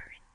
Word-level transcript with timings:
whispering 0.00 0.29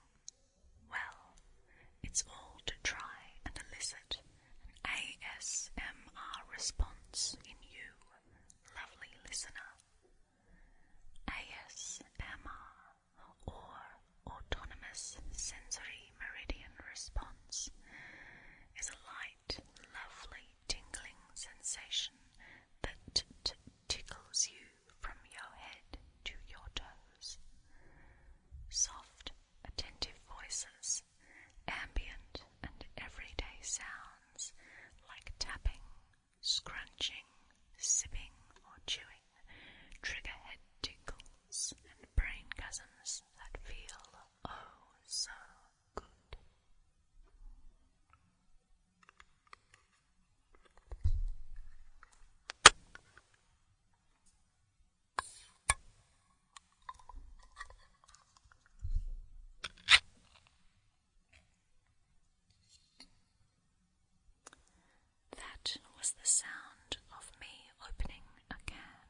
The 66.05 66.23
sound 66.23 66.97
of 67.17 67.31
me 67.41 67.47
opening 67.81 68.21
a 68.51 68.55
can 68.67 69.01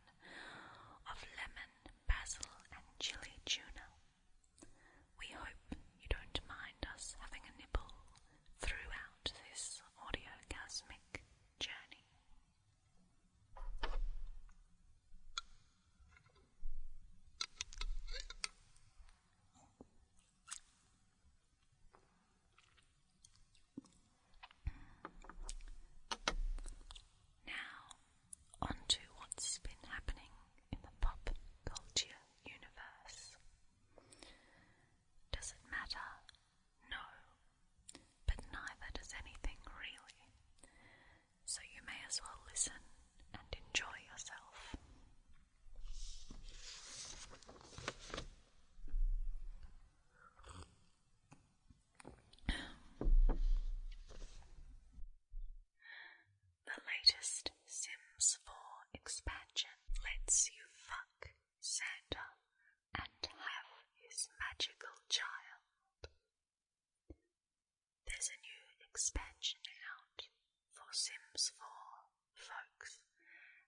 of 1.12 1.20
lemon, 1.36 1.72
basil, 2.08 2.48
and 2.72 2.82
chili 3.00 3.36
tuna. 3.44 3.88
We 5.20 5.28
hope 5.36 5.76
you 6.00 6.08
don't 6.10 6.40
mind 6.48 6.88
us 6.96 7.16
having 7.20 7.42
a 7.44 7.54
nibble 7.60 7.92
throughout 8.62 9.28
this 9.52 9.82
audiogasmic 10.08 11.20
journey. 11.60 12.08
Now, 27.48 27.54
on 28.62 28.76
to 28.88 29.00
what's 29.18 29.60
been 29.60 29.72
happening 29.90 30.32
in 30.72 30.80
the 30.82 30.90
pop 31.02 31.30
culture 31.66 32.20
universe. 32.46 33.36
Does 35.32 35.54
it 35.54 35.64
matter? 35.70 36.08
No. 36.90 37.04
But 38.28 38.40
neither 38.52 38.90
does 38.94 39.12
anything 39.20 39.60
really. 39.68 40.30
So 41.46 41.62
you 41.76 41.82
may 41.86 42.00
as 42.08 42.22
well 42.22 42.40
listen 42.50 42.82
and 43.34 43.50
enjoy 43.54 43.98
yourself. 44.10 44.76
The 56.66 56.80
latest 56.88 57.52
Sims 57.66 58.38
4 58.46 58.54
expansion 58.94 59.70
lets 60.26 60.50
you 60.50 60.66
fuck 60.74 61.30
Santa 61.62 62.26
and 62.98 63.22
have 63.30 63.70
his 64.02 64.26
magical 64.42 64.98
child. 65.06 66.10
There's 68.10 68.34
a 68.34 68.42
new 68.42 68.66
expansion 68.90 69.62
out 69.86 70.26
for 70.74 70.90
Sims 70.90 71.54
4, 71.62 71.70
folks, 72.34 73.06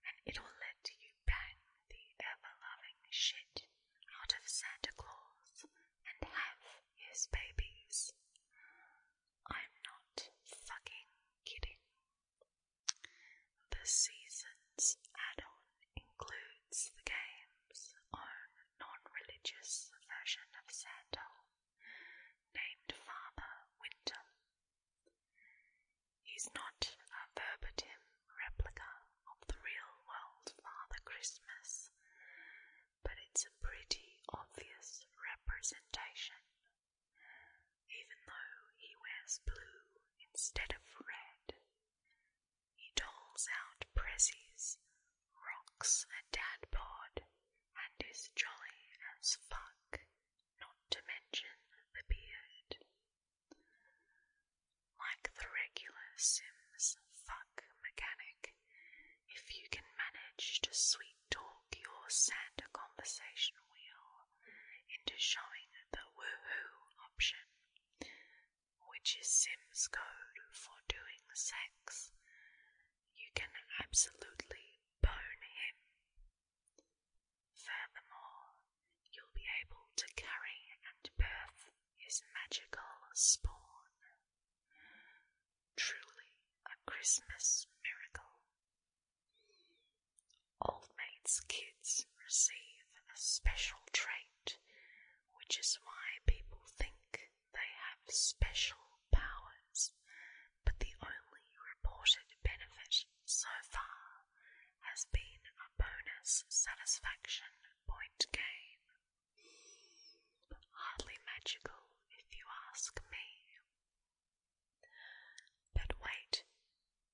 and 0.01 0.17
it'll 0.25 0.50
let 0.57 0.81
you 0.97 1.13
bang 1.29 1.62
the 1.94 2.01
ever 2.25 2.50
loving 2.57 3.06
shit 3.13 3.69
out 4.17 4.34
of 4.34 4.50
Santa 4.50 4.97
Claus 4.97 5.62
and 6.09 6.25
have 6.25 6.62
his 6.97 7.29
babies. 7.29 8.17
I'm 9.46 9.73
not 9.85 10.34
fucking 10.41 11.06
kidding. 11.46 11.78
The 13.69 13.85
season's 13.85 14.97
add-on 15.13 15.63
includes 15.96 16.91
the 16.96 17.03
game's 17.06 17.94
own 18.13 18.50
non-religious 18.79 19.91
version 20.07 20.47
of 20.57 20.66
Santa, 20.69 21.28
named 22.53 22.91
Father 22.94 23.53
Winter. 23.79 24.23
He's 26.23 26.50
not 26.56 26.96
a 27.13 27.23
verbatim 27.34 28.02
replica 28.34 28.91
of 29.29 29.38
the 29.47 29.59
real-world 29.63 30.47
Father 30.59 31.00
Christmas, 31.06 31.91
but 33.03 33.16
it's 33.29 33.46
a 33.46 33.57
pretty 33.63 34.19
obvious 34.34 35.06
representation 35.17 36.40
even 37.91 38.19
though 38.28 38.59
he 38.78 38.91
wears 39.02 39.40
blue 39.46 39.84
instead 40.31 40.72
of 40.75 40.84
red. 41.02 41.56
He 42.75 42.91
doles 42.96 43.47
out 43.50 43.85
prezzies, 43.96 44.78
a 45.86 46.22
dad 46.34 46.66
bod, 46.74 47.22
and 47.22 48.02
is 48.10 48.32
jolly 48.34 48.90
as 49.22 49.38
fuck, 49.46 50.02
not 50.58 50.74
to 50.90 50.98
mention 51.06 51.54
the 51.94 52.02
beard. 52.10 52.82
Like 54.98 55.30
the 55.38 55.46
regular 55.54 56.10
Sims 56.18 56.98
fuck 57.14 57.62
mechanic, 57.86 58.58
if 59.30 59.54
you 59.54 59.70
can 59.70 59.86
manage 59.94 60.62
to 60.66 60.74
sweet 60.74 61.22
talk 61.30 61.70
your 61.78 62.09
Santa 62.09 62.66
conversation 62.74 63.62
wheel 63.70 64.34
into 64.90 65.14
showing 65.22 65.70
the 65.94 66.02
woohoo 66.18 67.06
option, 67.06 67.46
which 68.90 69.16
is 69.22 69.30
Sims 69.30 69.88
code 69.94 70.41
for 70.50 70.73
doing 70.90 71.22
sex, 71.38 72.09
you 73.14 73.30
can 73.35 73.53
absolutely 73.80 74.82
bone 75.02 75.41
him. 75.41 75.76
Furthermore, 77.53 78.58
you'll 79.14 79.34
be 79.35 79.46
able 79.64 79.85
to 79.96 80.06
carry 80.16 80.59
and 80.88 81.03
birth 81.18 81.70
his 81.96 82.23
magical 82.34 82.82
spawn. 83.14 83.94
Truly 85.76 86.32
a 86.66 86.76
Christmas 87.17 87.66
miracle. 87.81 88.29
Old 90.61 90.85
Mate's 91.02 91.41
kids 91.49 92.05
receive 92.22 92.85
a 93.09 93.17
special 93.17 93.81
trait, 93.91 94.61
which 95.34 95.58
is 95.58 95.79
why 95.81 96.22
people 96.29 96.61
think 96.78 97.34
they 97.58 97.72
have 97.90 98.05
special 98.14 99.02
powers, 99.09 99.97
but 100.64 100.78
the 100.78 100.93
only 101.02 101.49
reported 101.73 102.29
benefit 102.46 103.09
so 103.25 103.49
far 103.66 104.29
has 104.93 105.08
been 105.09 105.41
a 105.58 105.73
bonus 105.81 106.46
satisfaction 106.53 107.49
point 107.90 108.28
gain. 108.29 108.78
Hardly 110.70 111.17
magical, 111.25 111.81
if 112.13 112.29
you 112.37 112.46
ask 112.70 113.02
me. 113.09 113.25
But 115.73 115.93
wait, 116.03 116.43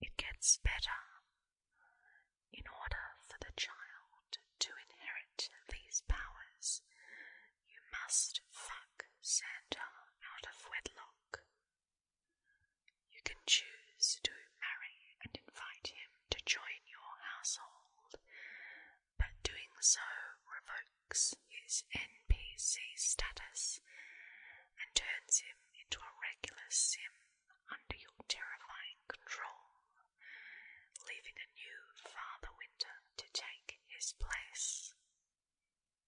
it 0.02 0.16
gets 0.18 0.58
better. 0.58 1.02
In 2.52 2.64
order 2.68 3.06
for 3.28 3.38
the 3.40 3.54
child 3.56 4.38
to 4.60 4.70
inherit 4.76 5.50
these 5.72 6.02
powers, 6.08 6.82
you 7.68 7.80
must 7.92 8.42
fuck 8.52 9.06
Santa 9.22 9.88
out 10.34 10.46
of 10.48 10.68
wedlock. 10.70 11.44
You 13.12 13.20
can 13.24 13.38
choose 13.46 14.20
to 14.24 14.32
marry 14.60 15.18
and 15.24 15.32
invite 15.36 15.88
him 15.94 16.12
to 16.32 16.40
join 16.46 16.82
your 16.88 17.16
household, 17.36 18.20
but 19.18 19.32
doing 19.44 19.72
so 19.80 20.02
revokes 20.48 21.36
his 21.74 21.90
NPC 21.90 22.78
status 22.94 23.82
and 24.78 24.94
turns 24.94 25.42
him 25.42 25.58
into 25.74 25.98
a 25.98 26.18
regular 26.22 26.70
sim 26.70 27.18
under 27.66 27.98
your 27.98 28.14
terrifying 28.30 29.02
control, 29.10 29.82
leaving 31.10 31.34
a 31.34 31.50
new 31.58 31.80
Father 31.98 32.54
Winter 32.62 32.94
to 33.18 33.26
take 33.34 33.82
his 33.90 34.14
place. 34.22 34.94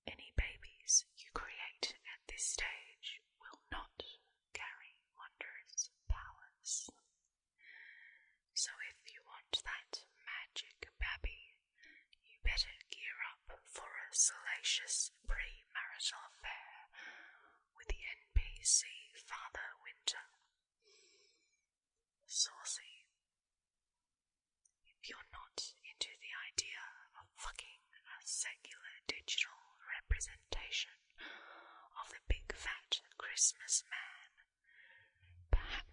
Any 0.05 0.29
babies 0.37 1.09
you 1.17 1.33
create 1.33 1.97
at 2.13 2.21
this 2.29 2.45
stage 2.45 3.25
will 3.41 3.57
not 3.73 4.05
carry 4.53 4.93
wondrous 5.17 5.89
powers. 6.05 6.93
So 8.53 8.69
if 8.93 9.01
you 9.09 9.17
want 9.25 9.65
that 9.65 10.05
magic 10.29 10.93
babby, 11.01 11.57
you 12.21 12.37
better 12.45 12.77
gear 12.93 13.17
up 13.33 13.57
for 13.65 13.89
a 13.89 14.13
salacious 14.13 15.11
pre-marital 15.27 15.54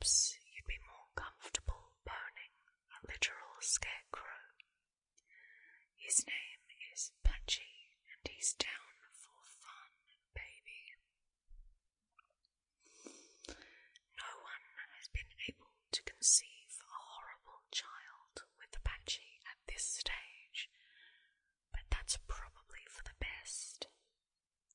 You'd 0.02 0.66
be 0.66 0.82
more 0.82 1.14
comfortable 1.14 1.94
boning 2.02 2.58
a 2.90 2.99
literal 3.06 3.54
scarecrow. 3.62 4.50
His 5.94 6.26
name 6.26 6.66
is 6.90 7.12
Patchy, 7.22 7.94
and 8.10 8.19
he's 8.26 8.50
down 8.58 8.99
for 9.14 9.38
fun, 9.62 9.94
and 10.10 10.26
baby. 10.34 10.99
No 14.19 14.31
one 14.43 14.66
has 14.99 15.06
been 15.14 15.31
able 15.46 15.70
to 15.94 16.02
conceive 16.02 16.75
a 16.82 16.98
horrible 17.14 17.62
child 17.70 18.43
with 18.58 18.75
Apache 18.75 19.38
at 19.46 19.62
this 19.70 19.87
stage, 20.02 20.66
but 21.70 21.87
that's 21.94 22.19
probably 22.26 22.82
for 22.90 23.06
the 23.06 23.14
best. 23.22 23.87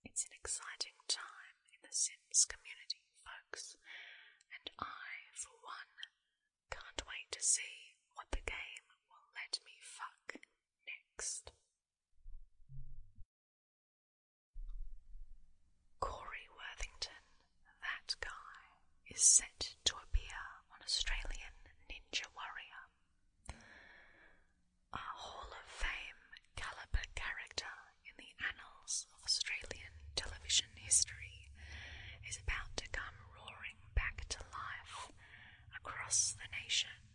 It's 0.07 0.23
an 0.23 0.31
exciting 0.39 0.95
time 1.11 1.59
in 1.75 1.83
the 1.83 1.91
Sims 1.91 2.47
community, 2.47 3.03
folks, 3.27 3.75
to 7.37 7.43
see 7.43 7.93
what 8.15 8.25
the 8.31 8.41
game 8.49 8.85
will 9.13 9.29
let 9.37 9.61
me 9.61 9.77
fuck 9.85 10.41
next. 10.89 11.51
Corey 16.01 16.49
Worthington, 16.57 17.21
that 17.85 18.17
guy, 18.25 18.57
is 19.13 19.21
set 19.21 19.77
to 19.85 19.93
appear 20.01 20.41
on 20.73 20.81
Australian 20.81 21.53
Ninja 21.85 22.25
Warrior, 22.33 22.83
a 24.97 25.05
Hall 25.21 25.53
of 25.53 25.67
Fame 25.69 26.21
caliber 26.57 27.05
character 27.13 27.69
in 28.01 28.17
the 28.17 28.33
annals 28.49 29.05
of 29.13 29.21
Australian 29.21 29.93
television 30.17 30.73
history. 30.73 31.53
Is 32.27 32.41
about 32.43 32.75
to 32.75 32.89
come 32.91 33.15
roaring 33.37 33.77
back 33.95 34.25
to 34.27 34.39
life 34.51 35.13
across 35.77 36.35
the 36.35 36.49
nation 36.65 37.06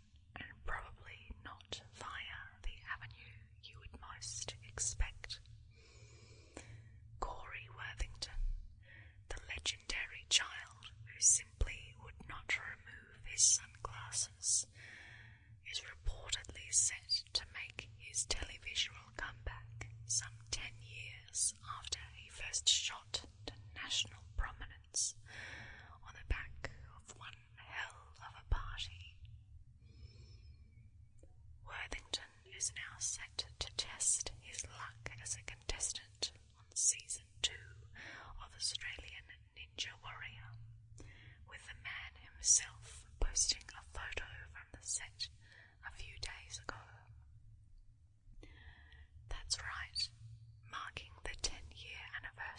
reportedly 15.85 16.69
set 16.71 17.23
to 17.33 17.43
make 17.55 17.89
his 17.99 18.27
televisual 18.29 19.09
comeback 19.17 19.89
some 20.07 20.37
ten 20.51 20.73
years 20.81 21.55
after 21.79 21.99
he 22.15 22.29
first 22.31 22.69
shot 22.69 23.23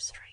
nursery. 0.03 0.32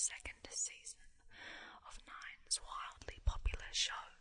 second 0.00 0.40
season 0.48 1.04
of 1.84 2.00
Nine's 2.08 2.56
wildly 2.64 3.20
popular 3.28 3.68
show, 3.70 4.16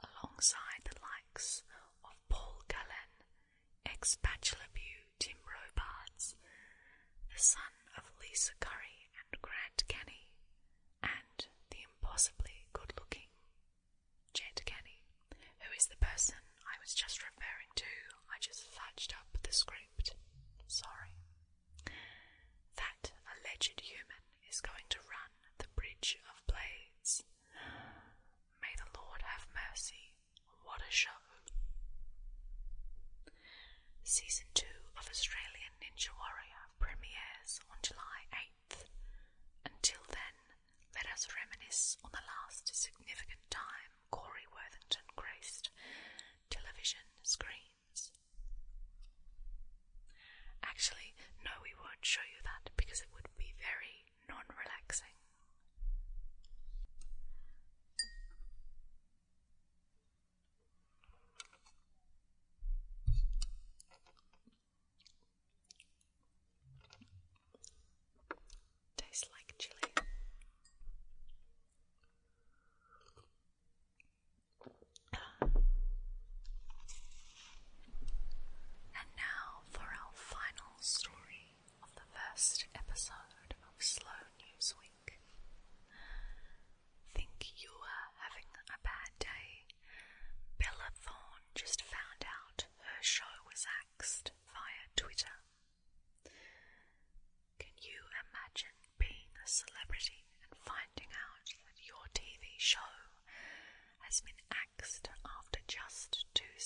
alongside 0.00 0.88
the 0.88 0.96
likes 1.04 1.60
of 2.02 2.16
Paul 2.30 2.64
Gallen, 2.66 3.12
ex-Bachelor 3.84 4.72
Bew 4.72 5.04
Tim 5.18 5.36
Robards, 5.44 6.32
the 7.28 7.36
son 7.36 7.76
of 8.00 8.08
Lisa 8.24 8.56
Curry 8.58 9.12
and 9.20 9.36
Grant 9.44 9.84
Kenny, 9.86 10.32
and 11.04 11.44
the 11.68 11.84
impossibly 11.84 12.55
this, 41.76 41.98
on 42.02 42.10
the 42.10 42.24
last 42.24 42.72
significant 42.72 43.44
time, 43.50 43.92
Corey 44.10 44.48
Worthington 44.48 45.04
graced 45.14 45.68
television 46.48 47.04
screens. 47.22 47.65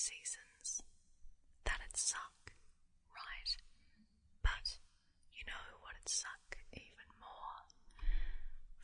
Seasons. 0.01 0.81
That'd 1.69 1.93
suck, 1.93 2.57
right? 3.13 3.53
But 4.41 4.81
you 5.29 5.45
know 5.45 5.67
what'd 5.85 6.09
suck 6.09 6.57
even 6.73 7.09
more? 7.21 7.61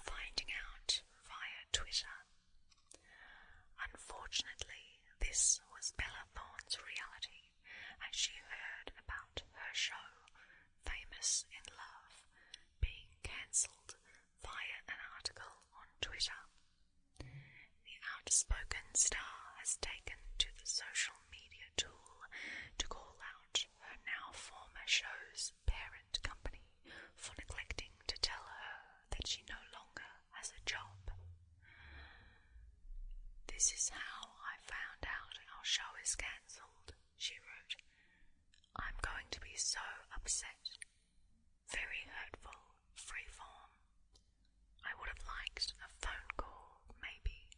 Finding 0.05 0.53
out 0.53 1.01
via 1.25 1.63
Twitter. 1.73 2.17
Unfortunately, 3.81 5.01
this 5.25 5.57
was 5.73 5.97
Bella 5.97 6.29
Thorne's 6.37 6.77
reality 6.85 7.49
as 8.05 8.13
she 8.13 8.37
heard 8.53 8.93
about 9.01 9.41
her 9.57 9.73
show, 9.73 10.13
Famous 10.85 11.49
in 11.49 11.65
Love, 11.73 12.13
being 12.85 13.17
cancelled 13.25 13.97
via 14.45 14.85
an 14.85 15.01
article 15.17 15.65
on 15.81 15.89
Twitter. 16.05 16.45
The 17.25 17.97
outspoken 18.21 18.93
star 18.93 19.46
taken 19.75 20.23
to 20.39 20.47
the 20.55 20.67
social 20.69 21.19
media 21.35 21.67
tool 21.77 22.23
to 22.79 22.87
call 22.87 23.19
out 23.19 23.67
her 23.83 23.97
now 24.07 24.31
former 24.31 24.87
show's 24.87 25.51
parent 25.67 26.23
company 26.23 26.63
for 27.19 27.35
neglecting 27.35 27.91
to 28.07 28.15
tell 28.23 28.47
her 28.47 28.79
that 29.11 29.27
she 29.27 29.43
no 29.51 29.59
longer 29.75 30.07
has 30.39 30.55
a 30.55 30.63
job. 30.63 31.11
This 33.51 33.75
is 33.75 33.91
how 33.91 34.39
I 34.47 34.55
found 34.63 35.03
out 35.03 35.35
our 35.51 35.65
show 35.67 35.91
is 35.99 36.15
cancelled, 36.15 36.95
she 37.19 37.35
wrote. 37.43 37.75
I'm 38.79 38.95
going 39.03 39.27
to 39.35 39.41
be 39.43 39.57
so 39.59 39.83
upset. 40.15 40.63
Very 41.73 42.07
hurtful, 42.07 42.55
Freeform. 42.95 43.73
I 44.87 44.93
would 45.01 45.09
have 45.11 45.25
liked 45.27 45.75
a 45.83 45.89
phone 45.99 46.31
call, 46.37 46.85
maybe. 47.03 47.49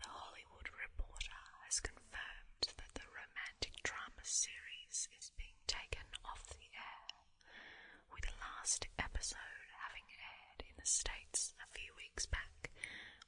The 0.00 0.08
Hollywood 0.10 0.68
Reporter 0.74 1.42
has 1.68 1.80
confirmed 1.80 2.62
that 2.76 2.92
the 2.94 3.06
romantic 3.12 3.76
drama 3.84 4.24
series 4.24 5.08
is 5.18 5.30
being 5.36 5.58
taken 5.66 6.06
off 6.24 6.48
the 6.50 6.68
air, 6.74 7.08
with 8.12 8.24
the 8.24 8.38
last 8.40 8.86
episode 8.98 9.68
having 9.84 10.06
aired 10.16 10.62
in 10.66 10.74
the 10.78 10.86
States 10.88 11.54
a 11.62 11.68
few 11.72 11.92
weeks 11.96 12.26
back 12.26 12.70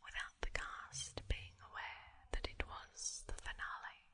without 0.04 0.34
the 0.40 0.52
cast 0.52 1.22
being 1.28 1.56
aware 1.64 2.28
that 2.32 2.46
it 2.48 2.62
was 2.66 3.24
the 3.26 3.38
finale. 3.38 4.04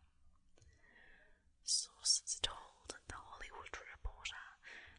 Sources 1.65 2.39
told 2.43 2.95
The 3.09 3.19
Hollywood 3.19 3.75
Reporter 3.75 4.47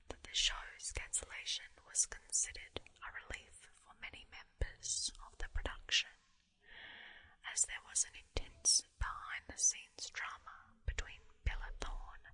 that 0.10 0.24
the 0.24 0.36
show's 0.36 0.92
cancellation 0.92 1.72
was 1.88 2.06
considered 2.06 2.84
a 2.84 3.10
relief 3.24 3.72
for 3.88 3.96
many 4.04 4.28
members 4.30 5.12
of 5.24 5.38
the 5.40 5.48
production, 5.56 6.12
as 7.54 7.64
there 7.66 7.84
an 8.06 8.14
intense 8.20 8.84
behind 9.00 9.44
the 9.48 9.58
scenes 9.58 10.12
drama 10.14 10.76
between 10.86 11.22
Bella 11.46 11.72
Thorne 11.82 12.28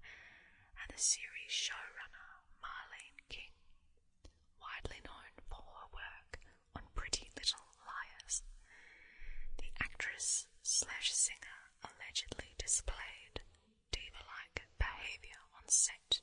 and 0.82 0.88
the 0.92 1.00
series 1.00 1.52
showrunner 1.54 2.44
Marlene 2.60 3.22
King, 3.30 3.54
widely 4.60 5.00
known 5.06 5.32
for 5.48 5.64
her 5.64 5.88
work 5.94 6.40
on 6.76 6.84
Pretty 6.96 7.30
Little 7.38 7.64
Liars. 7.88 8.44
The 9.58 9.72
actress 9.80 10.48
slash 10.64 11.14
singer 11.14 11.72
allegedly 11.86 12.56
displayed 12.58 13.42
diva-like 13.92 14.68
behavior 14.80 15.40
on 15.56 15.64
set 15.70 16.20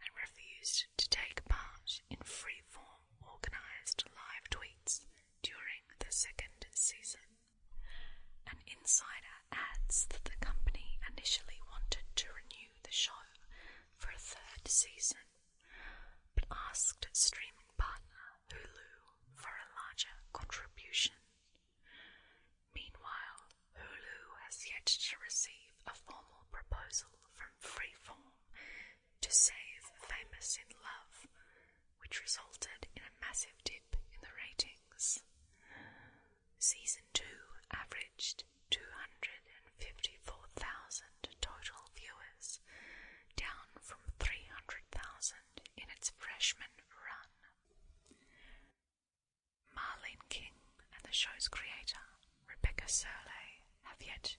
and 0.00 0.10
refused 0.16 0.86
to 0.96 1.08
take 1.10 1.44
part 1.48 2.00
in 2.08 2.18
Freeform 2.24 3.04
organized 3.20 4.04
live 4.14 4.46
tweets 4.50 5.04
during 5.42 5.84
the 5.98 6.10
second 6.10 6.66
season. 6.72 7.20
An 8.46 8.58
insider 8.66 9.36
adds 9.52 10.06
that 10.10 10.24
the 10.24 10.36
company 10.44 10.98
initially 11.08 11.60
wanted 11.70 12.04
to 12.16 12.26
renew 12.32 12.70
the 12.82 12.92
show 12.92 13.24
for 13.96 14.10
a 14.10 14.18
third 14.18 14.66
season, 14.66 15.24
but 16.34 16.44
asked 16.70 17.06
streaming 17.12 17.70
partner 17.78 18.40
Hulu 18.50 18.92
for 19.34 19.50
a 19.50 19.70
larger 19.78 20.16
contribution. 20.32 21.14
Meanwhile, 22.74 23.40
Hulu 23.76 24.20
has 24.46 24.66
yet 24.66 24.86
to 24.86 25.16
receive 25.24 25.74
a 25.86 25.94
formal 25.94 26.46
proposal 26.50 27.10
from 27.34 27.50
Freeform 27.60 28.34
to 29.30 29.36
save 29.36 29.84
Famous 30.10 30.58
in 30.58 30.66
Love, 30.82 31.30
which 32.02 32.18
resulted 32.18 32.90
in 32.98 33.02
a 33.06 33.14
massive 33.22 33.54
dip 33.62 33.94
in 34.10 34.18
the 34.26 34.34
ratings. 34.34 35.22
Season 36.58 37.06
2 37.14 37.22
averaged 37.70 38.42
254,000 38.74 41.30
total 41.38 41.78
viewers, 41.94 42.58
down 43.38 43.70
from 43.78 44.02
300,000 44.18 44.98
in 45.78 45.86
its 45.94 46.10
freshman 46.18 46.74
run. 46.90 47.30
Marlene 49.78 50.26
King 50.26 50.58
and 50.90 51.06
the 51.06 51.14
show's 51.14 51.46
creator, 51.46 52.02
Rebecca 52.50 52.90
Serle, 52.90 53.62
have 53.86 54.02
yet 54.02 54.34